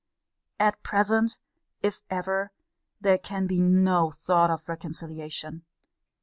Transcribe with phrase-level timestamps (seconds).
[0.59, 1.37] At present,
[1.83, 2.51] if ever,
[2.99, 5.63] there can be no thought of reconciliation.